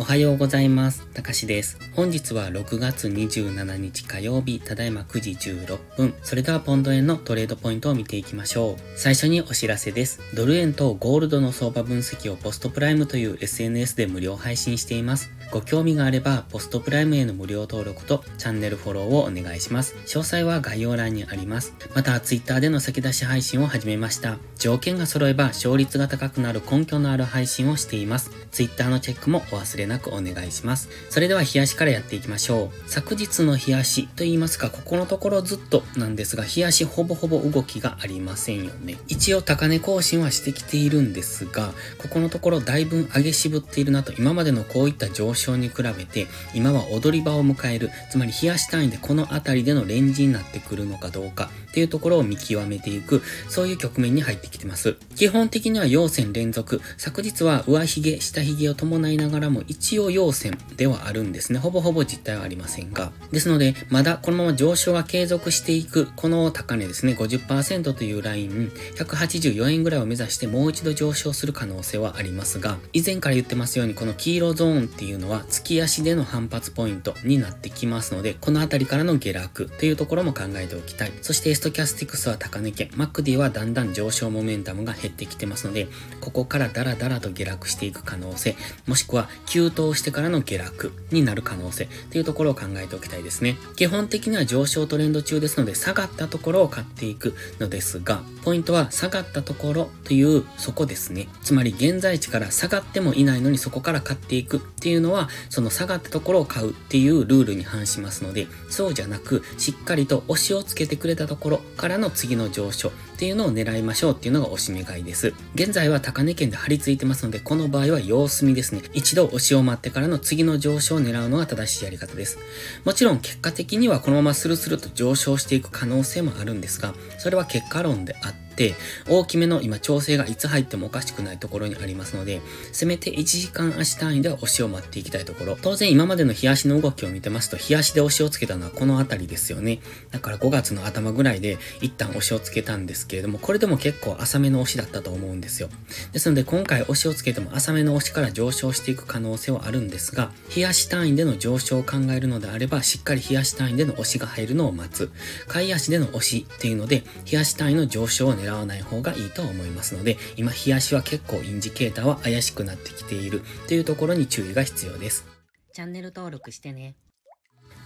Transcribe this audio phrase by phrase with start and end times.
[0.00, 1.08] おはようございます。
[1.12, 1.76] たかしです。
[1.96, 6.14] 本日は6月27日火曜日、ただいま9時16分。
[6.22, 8.76] それではポンド円のトレードポイントを見ていきましょう。
[8.96, 10.20] 最初にお知らせです。
[10.34, 15.30] ドル円とゴールドの相場分析をポストプライムという SNS で無料配信しています。
[15.50, 19.94] ご興味があれば、ポストプライムへの無料登録とチャンネルフォローをお願いします。
[20.04, 21.72] 詳細は概要欄にあります。
[21.94, 24.36] また、Twitter での先出し配信を始めました。
[24.58, 28.30] 条件が揃えば勝率が高くなる根拠のある配信をしています。
[28.50, 30.90] Twitter のチェックもお忘れなくお願いします。
[31.08, 32.90] それでは冷やしからやっていきましょう。
[32.90, 38.98] 昨日の冷やしと言いますか、ここのところずっとなんですが、冷やしほぼほぼ動きがありませんよね。
[39.08, 54.96] 一応高値更新はしてきているんですが、ここのところだいぶ上げ渋っているなと、今までのこういった上昇に比べて、今は踊り場を迎える、つまり冷やし単位でこの辺りでのレンジになってくるのかどうかっていうところを見極めていく、そういう局面に入ってきてます。
[55.14, 56.80] 基本的には陽線連続。
[56.96, 61.58] 昨日は上髭、下髭を伴いながらも一応陽線ではあるんですね。
[61.58, 63.12] ほぼほぼ実態はありませんが。
[63.32, 81.12] ですので、まだこのまま上昇が継続していく、この高値ですね、50%というライン、184円ぐらいを目指してもう一度上昇する可能性はありますが、以前から言ってますように、この黄色ゾーンっていうのはは月足での反発ポイントになってきますので、この辺りからの下落というところも考えておきたい。
[81.22, 85.88] そして、ストキャスティクスは高値圏、マックディはだんだん上昇モメンタムが減ってきてますので、
[86.20, 93.56] ここからダラダラと下落していく可能性、もしくは急騰してからの下落になる可能性っていうところを考えておきたいですね。
[93.76, 101.28] 基本的には上昇トレンド中ですので、下がったところを買っていくのですが、ポイントは下がったところというそこですね。
[101.42, 112.92] つまり現在地から下がってもいないのにそこから買っていくっていうのは、はその下がったところを買うっていうルールに反しますので、そうじゃなく、しっかりと押しをつけてくれたところからの次の上昇。
[113.18, 115.34] っていうのを狙いましょうっていうのがおしめ買いです。
[115.56, 118.82] 現在は高値圏で張り付いてますので、この場合は様子見ですね。
[118.94, 122.38] 一度押しを待ってからの次の上昇を狙うのが正しいやり方です。
[122.84, 128.74] もちろん結果的にはこのままスルスルと上昇していく可能性もあるんですが、それは結果論であって、、
[129.08, 132.40] 大きめの今調整がいつ入ってもおかしくないところにありますので、
[132.72, 135.58] せめて1時間足単位では押しを待っていきたいところ。
[135.60, 139.80] 当然今までの冷やしの動きを見てますと、冷やしで押しをつけたのはこの辺りですよね。
[140.10, 145.68] だから5月の頭ぐらいで一旦押しをつけたんですけれども、これでも結構浅めの押しだったと思うんですよ。
[146.12, 155.10] ですので今回押しをつけても浅めの押しから上昇していく可能性はあるんですが、冷やし単位での上昇を考えるのであれば、しっかり冷やし単位での押しが入るのを待つ。
[155.48, 165.24] 買い足での押しっていうので、冷やし単位の上昇を狙わない方がいいと思いますので、今、冷やしは結構インジケーターは怪しくなってきているというところに注意が必要です。
[165.72, 166.96] チャンネル登録してね。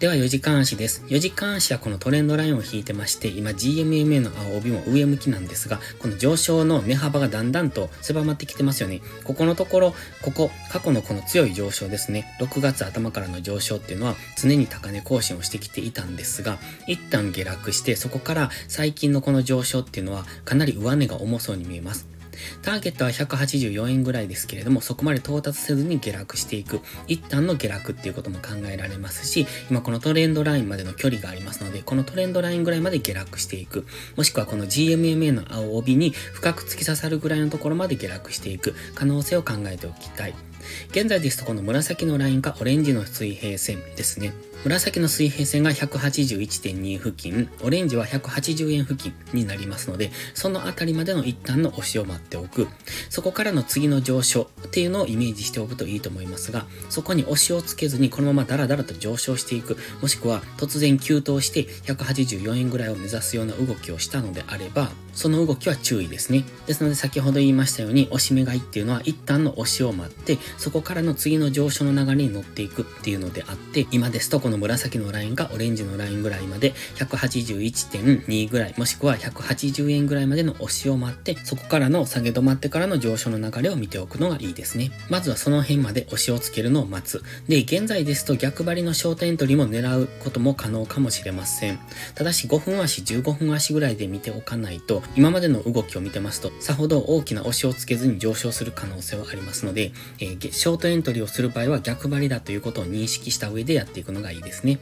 [0.00, 1.04] では4時間足です。
[1.08, 9.02] 4時間足はこのトレンドラインを引いてまして、今 GMMA の青帯も上向きなんですが、この上昇の値幅がだんだんと狭まってきてますよね。
[9.24, 12.34] ここのところ、ここ、過去のこの強い上昇ですね。
[12.40, 22.19] 6月頭からの上昇っていうのは常に高値更新をしてきていたんですが、一旦下落して、そこから最近のこの上昇っていうのはかなり上値が重そうに見えます。
[22.62, 33.86] ターゲットは184円ぐらいですけれども、そこまで到達せずに下落していく、一旦の下落っていうことも考えられますし、今このトレンドラインまでの距離がありますので、このトレンドラインぐらいまで下落していく、
[34.16, 38.74] もしくはこの GMMA の青帯に深く突き刺さるぐらいのところまで下落していく。
[38.94, 40.49] 可能性を考えておきたい。
[40.90, 44.32] 現在ですとこの紫のラインかオレンジの水平線ですね。
[44.64, 52.68] 紫の水平線が181.2付近、オレンジは180円付近になりますので、そのあたりまでの一旦の押しを待っておく。
[53.08, 66.44] そこからの次の上昇っていうのをイメージしておくといいと思いますが、そこに押しをつけずにこのままダラダラと上昇していく、もしくは突然急騰して184円ぐらいを目指すような動きをしたのであれば、その動きは注意ですね。
[66.66, 84.92] ですので先ほど言いましたように、押し目買いっていうのは一旦の押しを待って、そこからの次の上昇の流れに乗っていくっていうのであって、今ですとこの紫のラインがオレンジのラインぐらいまで181.2ぐらい、もしくは180円ぐらいまでの押しを待って、そこからの下げ止まってからの上昇の流れを見ておくのがいいですね。
[85.08, 87.22] まずはその辺まで押しをつけるのを待つ。
[87.48, 91.78] で、現在ですと逆張りのショートエントリーも狙うことも可能かもしれません。
[92.14, 104.78] ただし5分足、15分足ぐらいで見ておかないと、今までの動きを見てますと、さほど大きな押しをつけずに上昇する可能性はありますので、えー、ショートエントリーをする場合は逆張りだということを認識した上でやっていくのがいいですね。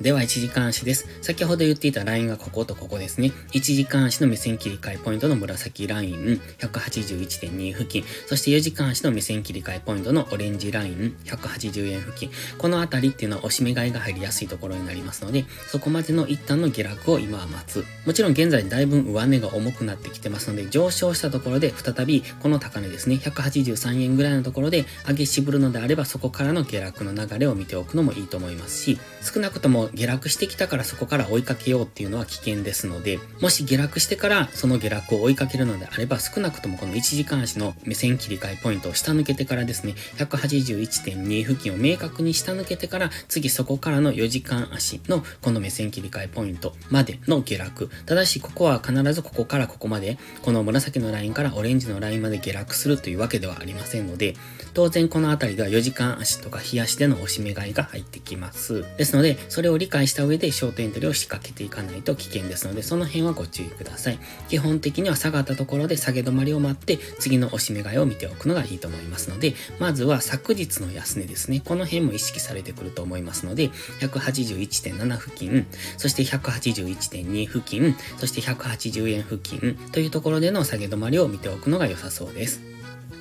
[0.00, 1.06] では、1時間足です。
[1.22, 3.30] 先ほど言っていたラインがこことここですね。
[3.52, 8.04] 1時間足の目線切り替えポイントの紫ライン、181.2付近。
[8.26, 12.30] そして4時間足の目線切り替えポイントのオレンジライン、180円付近。
[12.58, 17.84] このあたりっていうのは押し目買いが入りやすいところになりますので、そこまでの一旦の下落を今は待つ。
[18.04, 47.90] もちろん現在だいぶ上値が重くなってきてますので、上昇したところで再びこの高値ですね、183円ぐらいのところで上げ渋るのであれば、そこからの下落の流れを見ておくのもいいと思いますし、少なくとも下落してきたからそこから追いかけようっていうのは危険ですので、もし下落してからその下落を追いかけるのであれば、少なくともこの1時間足の目線切り替えポイントを下抜けてからですね、181.2付近を明確に下抜けてから、次そこからの4時間足のこの目線切り替えポイントまでの下落。
[48.06, 54.34] ただし、ここは必ずここからここまで、この紫のラインからオレンジのラインまで下落するというわけではありませんので、
[54.72, 58.84] 当然この辺りでは4時間足とか日足での押し目買いが入ってきます。
[58.96, 64.18] ですので、それをを理解した上でショートエントリーを仕掛けていかないと危険ですので、その辺はご注意ください。
[64.48, 71.60] 基本的には下がったところで下げ止まりを待って、次の押し目買いを見ておくのがいいと思いますので、まずは昨日の安値ですね。
[71.64, 75.66] この辺も意識されてくると思いますので、181.7付近、
[75.98, 82.60] そして181.2付近、そして180円付近というところでの下げ止まりを見ておくのが良さそうです。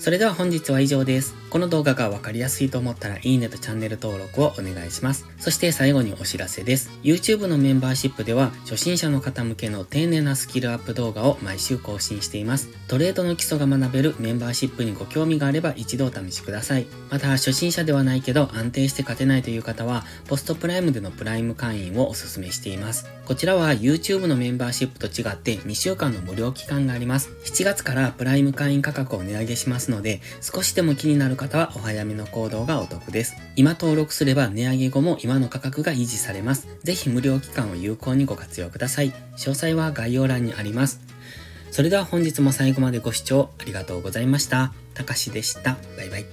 [0.04, 1.34] それでは本日は以上です。
[1.50, 5.26] この動画がわかりやすいと思ったらいいねとチャンネル登録をお願いします。
[5.40, 6.92] そして最後にお知らせです。
[7.04, 12.68] YouTube のメンバーシップでは初心者の方向けの丁寧なスキルアップ動画を毎週更新しています。
[12.90, 16.86] トレードの基礎が学べるメンバーシップにご興味があれば一度お試しください。
[17.10, 23.08] また初心者ではないけど安定して勝てないという方はポストプライムでのプライム会員をお勧めしています。
[23.24, 27.30] こちらは YouTube のメンバーシップと違って2週間の無料期間があります。
[27.46, 33.36] 7月からプライム会員価格を値上げしますので、少しでも気になる方はお早めの行動がお得です。
[33.56, 36.68] 今登録すれば値上げ後も今の価格が維持されます。
[36.84, 39.12] ぜひ無料期間を有効にご活用ください。
[39.12, 41.00] 詳細は概要欄にあります。
[41.72, 44.74] それでは本日も最後までご視聴ありがとうございました。
[44.94, 45.78] たかしでした。
[45.98, 46.26] バイバイ。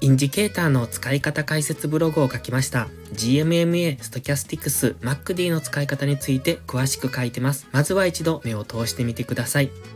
[0.00, 2.88] インジケーターの使い方解説ブログを書きました。
[3.14, 7.66] GMMA、ストキャスティクス、 MACD の使い方について詳しく書いてます。
[7.72, 9.70] まずは一度目を通してみてください。